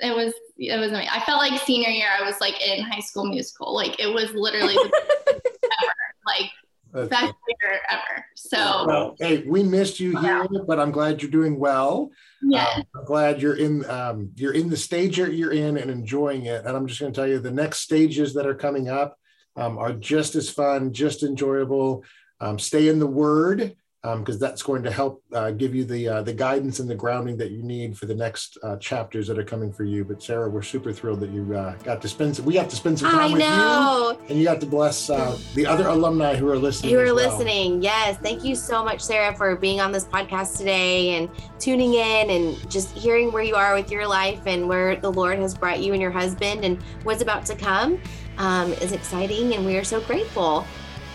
it 0.00 0.14
was, 0.14 0.34
it 0.58 0.78
was 0.78 0.90
amazing. 0.90 1.08
I 1.10 1.20
felt 1.20 1.38
like 1.38 1.58
senior 1.62 1.88
year, 1.88 2.08
I 2.20 2.22
was 2.22 2.38
like 2.40 2.60
in 2.60 2.84
high 2.84 3.00
school 3.00 3.24
musical. 3.24 3.74
Like 3.74 3.98
it 3.98 4.12
was 4.12 4.30
literally 4.34 4.74
the 4.74 4.92
ever. 5.82 5.94
Like 6.26 6.50
That's 6.92 7.08
best 7.08 7.34
year 7.48 7.80
ever. 7.90 8.24
So 8.36 8.84
Well, 8.86 9.16
hey, 9.18 9.44
we 9.46 9.62
missed 9.62 10.00
you 10.00 10.18
here, 10.18 10.46
but 10.66 10.80
I'm 10.80 10.90
glad 10.90 11.22
you're 11.22 11.30
doing 11.30 11.58
well. 11.58 12.10
yeah. 12.42 12.66
Um, 12.76 12.84
I'm 12.96 13.04
glad 13.04 13.40
you're 13.42 13.56
in 13.56 13.88
um, 13.88 14.30
you're 14.36 14.54
in 14.54 14.68
the 14.68 14.76
stage 14.76 15.18
that 15.18 15.34
you're 15.34 15.52
in 15.52 15.76
and 15.76 15.90
enjoying 15.90 16.46
it. 16.46 16.64
And 16.64 16.76
I'm 16.76 16.86
just 16.86 17.00
going 17.00 17.12
to 17.12 17.20
tell 17.20 17.28
you, 17.28 17.38
the 17.38 17.50
next 17.50 17.80
stages 17.80 18.34
that 18.34 18.46
are 18.46 18.54
coming 18.54 18.88
up 18.88 19.16
um, 19.56 19.78
are 19.78 19.92
just 19.92 20.34
as 20.34 20.50
fun, 20.50 20.92
just 20.92 21.22
enjoyable. 21.22 22.04
Um, 22.40 22.58
stay 22.58 22.88
in 22.88 22.98
the 22.98 23.06
Word 23.06 23.76
because 24.02 24.38
that's 24.38 24.62
going 24.62 24.82
to 24.82 24.90
help 24.90 25.22
uh, 25.34 25.50
give 25.50 25.74
you 25.74 25.84
the 25.84 26.08
uh, 26.08 26.22
the 26.22 26.32
guidance 26.32 26.80
and 26.80 26.88
the 26.88 26.94
grounding 26.94 27.36
that 27.36 27.50
you 27.50 27.62
need 27.62 27.96
for 27.98 28.06
the 28.06 28.14
next 28.14 28.56
uh, 28.62 28.76
chapters 28.76 29.26
that 29.28 29.38
are 29.38 29.44
coming 29.44 29.70
for 29.70 29.84
you. 29.84 30.04
But 30.04 30.22
Sarah, 30.22 30.48
we're 30.48 30.62
super 30.62 30.92
thrilled 30.92 31.20
that 31.20 31.30
you 31.30 31.54
uh, 31.54 31.74
got 31.84 32.00
to 32.00 32.08
spend 32.08 32.36
some, 32.36 32.46
we 32.46 32.54
got 32.54 32.70
to 32.70 32.76
spend 32.76 32.98
some 32.98 33.08
I 33.08 33.12
time 33.12 33.32
with 33.32 33.42
you, 33.42 33.48
know. 33.48 34.18
and 34.28 34.38
you 34.38 34.44
got 34.44 34.60
to 34.60 34.66
bless 34.66 35.10
uh, 35.10 35.36
the 35.54 35.66
other 35.66 35.86
alumni 35.88 36.34
who 36.34 36.48
are 36.48 36.56
listening. 36.56 36.92
You 36.92 37.00
are 37.00 37.04
as 37.04 37.12
well. 37.12 37.30
listening. 37.30 37.82
Yes. 37.82 38.16
Thank 38.18 38.42
you 38.42 38.54
so 38.54 38.82
much, 38.82 39.02
Sarah, 39.02 39.36
for 39.36 39.54
being 39.56 39.80
on 39.80 39.92
this 39.92 40.04
podcast 40.04 40.56
today 40.56 41.16
and 41.16 41.28
tuning 41.58 41.94
in 41.94 42.30
and 42.30 42.70
just 42.70 42.96
hearing 42.96 43.30
where 43.32 43.42
you 43.42 43.54
are 43.54 43.74
with 43.74 43.90
your 43.90 44.06
life 44.06 44.46
and 44.46 44.66
where 44.66 44.96
the 44.96 45.12
Lord 45.12 45.38
has 45.38 45.54
brought 45.54 45.80
you 45.80 45.92
and 45.92 46.00
your 46.00 46.10
husband 46.10 46.64
and 46.64 46.82
what's 47.02 47.20
about 47.20 47.44
to 47.46 47.54
come 47.54 48.00
um, 48.38 48.72
is 48.74 48.92
exciting. 48.92 49.54
And 49.54 49.66
we 49.66 49.76
are 49.76 49.84
so 49.84 50.00
grateful. 50.00 50.64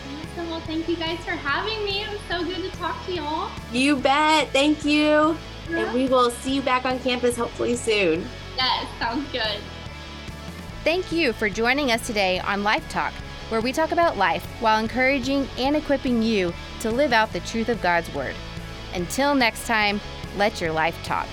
Awesome. 0.05 0.50
Well, 0.50 0.59
thank 0.62 0.88
you 0.88 0.95
guys 0.95 1.19
for 1.19 1.31
having 1.31 1.83
me. 1.83 2.03
It 2.03 2.09
was 2.09 2.19
so 2.29 2.43
good 2.43 2.69
to 2.69 2.77
talk 2.77 3.05
to 3.05 3.13
y'all. 3.13 3.50
You 3.71 3.95
bet. 3.95 4.50
Thank 4.50 4.85
you. 4.85 5.38
And 5.69 5.93
we 5.93 6.07
will 6.07 6.29
see 6.29 6.55
you 6.55 6.62
back 6.62 6.85
on 6.85 7.00
campus 7.00 7.35
hopefully 7.35 7.75
soon. 7.75 8.27
Yes, 8.55 8.88
sounds 9.00 9.31
good. 9.31 9.59
Thank 10.83 11.12
you 11.12 11.33
for 11.33 11.50
joining 11.50 11.91
us 11.91 12.05
today 12.05 12.39
on 12.39 12.63
Life 12.63 12.88
Talk, 12.89 13.13
where 13.50 13.62
we 13.62 13.74
talk 13.74 13.91
about 13.91 14.17
life 14.17 14.45
while 14.59 14.79
encouraging 14.79 15.47
and 15.57 15.75
equipping 15.75 16.21
you 16.21 16.53
to 16.81 16.91
live 16.91 17.12
out 17.12 17.33
the 17.33 17.39
truth 17.41 17.69
of 17.69 17.81
God's 17.81 18.13
Word. 18.13 18.35
Until 18.93 19.33
next 19.33 19.65
time, 19.65 20.00
let 20.38 20.62
your 20.62 20.71
life 20.71 20.95
talk. 21.03 21.27